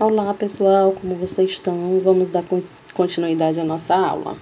[0.00, 2.00] Olá pessoal, como vocês estão?
[2.02, 2.42] Vamos dar
[2.94, 4.34] continuidade à nossa aula.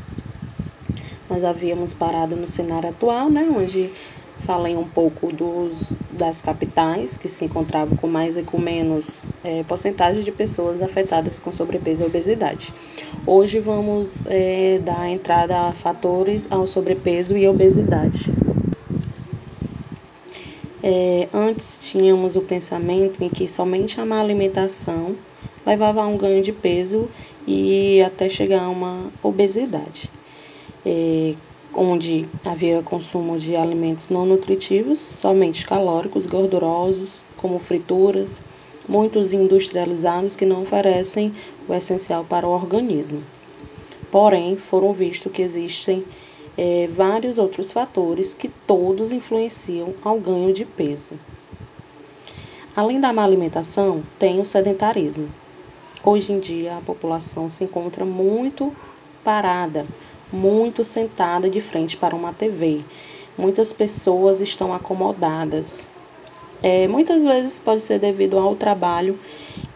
[1.28, 3.90] Nós havíamos parado no cenário atual, né, onde
[4.38, 9.64] falei um pouco dos, das capitais que se encontravam com mais e com menos é,
[9.64, 12.72] porcentagem de pessoas afetadas com sobrepeso e obesidade.
[13.26, 18.32] Hoje vamos é, dar entrada a fatores ao sobrepeso e obesidade.
[20.80, 25.16] É, antes tínhamos o pensamento em que somente a má alimentação
[25.68, 27.10] levava a um ganho de peso
[27.46, 30.10] e até chegar a uma obesidade,
[30.84, 31.34] é,
[31.74, 38.40] onde havia consumo de alimentos não nutritivos, somente calóricos, gordurosos, como frituras,
[38.88, 41.32] muitos industrializados que não oferecem
[41.68, 43.22] o essencial para o organismo.
[44.10, 46.02] Porém, foram vistos que existem
[46.56, 51.14] é, vários outros fatores que todos influenciam ao ganho de peso.
[52.74, 55.28] Além da má alimentação, tem o sedentarismo,
[56.04, 58.72] Hoje em dia, a população se encontra muito
[59.24, 59.84] parada,
[60.32, 62.82] muito sentada de frente para uma TV.
[63.36, 65.88] Muitas pessoas estão acomodadas.
[66.62, 69.18] É, muitas vezes pode ser devido ao trabalho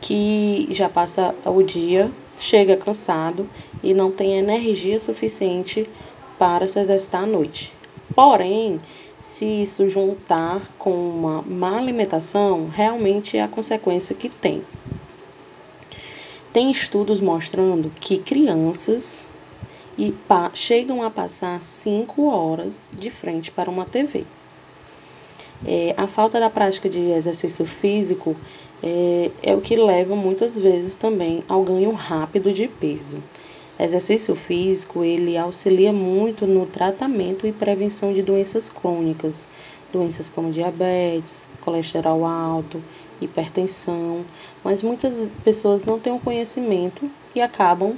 [0.01, 3.49] que já passa o dia, chega cansado
[3.83, 5.91] e não tem energia suficiente
[6.39, 7.73] para se exercitar à noite.
[8.15, 8.81] Porém,
[9.21, 14.63] se isso juntar com uma má alimentação, realmente é a consequência que tem.
[16.53, 19.27] Tem estudos mostrando que crianças
[19.97, 20.15] e
[20.53, 24.25] chegam a passar cinco horas de frente para uma TV.
[25.65, 28.37] É, a falta da prática de exercício físico
[28.83, 33.23] é, é, o que leva muitas vezes também ao ganho rápido de peso.
[33.81, 39.49] Exercício físico ele auxilia muito no tratamento e prevenção de doenças crônicas,
[39.93, 42.83] doenças como diabetes, colesterol alto,
[43.21, 44.25] hipertensão,
[44.65, 47.97] mas muitas pessoas não têm o conhecimento e acabam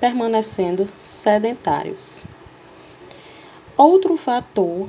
[0.00, 2.24] permanecendo sedentários.
[3.76, 4.88] Outro fator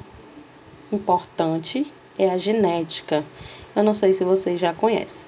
[0.91, 3.23] importante é a genética.
[3.75, 5.27] Eu não sei se vocês já conhecem.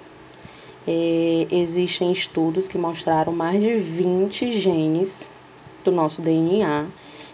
[0.88, 5.30] É, existem estudos que mostraram mais de 20 genes
[5.84, 6.88] do nosso DNA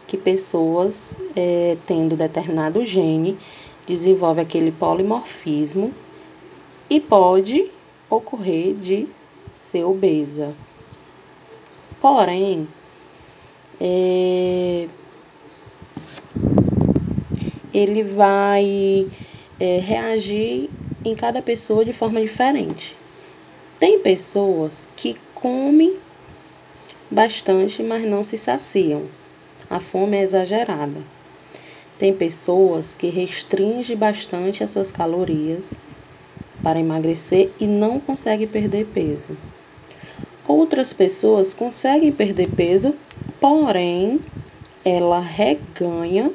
[0.08, 3.38] que pessoas é, tendo determinado gene
[3.86, 5.94] desenvolve aquele polimorfismo
[6.90, 7.70] e pode
[8.10, 9.08] ocorrer de
[9.54, 10.54] ser obesa.
[12.00, 12.68] Porém,
[13.80, 14.88] é,
[17.74, 19.08] ele vai
[19.60, 20.70] é, reagir
[21.04, 22.96] em cada pessoa de forma diferente.
[23.80, 25.98] Tem pessoas que comem
[27.10, 29.04] bastante, mas não se saciam.
[29.70, 31.15] A fome é exagerada.
[31.98, 35.80] Tem pessoas que restringem bastante as suas calorias
[36.62, 39.38] para emagrecer e não conseguem perder peso.
[40.46, 42.94] Outras pessoas conseguem perder peso,
[43.40, 44.20] porém
[44.84, 46.32] ela reganha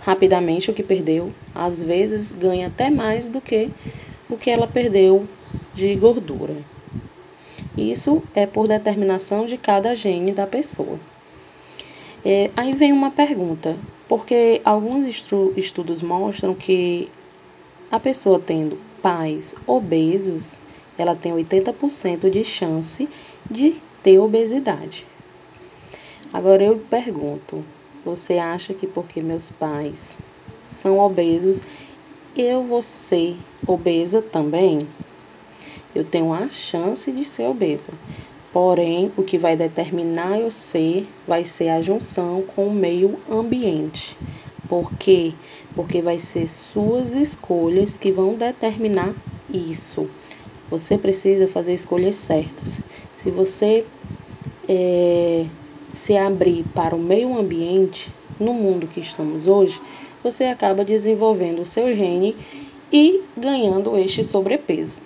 [0.00, 3.70] rapidamente o que perdeu, às vezes ganha até mais do que
[4.30, 5.26] o que ela perdeu
[5.74, 6.54] de gordura.
[7.76, 11.00] Isso é por determinação de cada gene da pessoa.
[12.24, 13.76] É, aí vem uma pergunta:
[14.08, 15.04] porque alguns
[15.56, 17.10] estudos mostram que
[17.90, 20.58] a pessoa tendo pais obesos,
[20.96, 23.06] ela tem 80% de chance
[23.50, 25.04] de ter obesidade.
[26.32, 27.62] Agora eu pergunto:
[28.02, 30.18] você acha que porque meus pais
[30.66, 31.62] são obesos,
[32.34, 33.36] eu vou ser
[33.66, 34.78] obesa também?
[35.94, 37.90] Eu tenho a chance de ser obesa.
[38.54, 44.16] Porém, o que vai determinar eu ser vai ser a junção com o meio ambiente.
[44.68, 45.32] Por quê?
[45.74, 49.12] Porque vai ser suas escolhas que vão determinar
[49.52, 50.08] isso.
[50.70, 52.80] Você precisa fazer escolhas certas.
[53.12, 53.84] Se você
[54.68, 55.46] é,
[55.92, 59.80] se abrir para o meio ambiente, no mundo que estamos hoje,
[60.22, 62.36] você acaba desenvolvendo o seu gene
[62.92, 65.00] e ganhando este sobrepeso.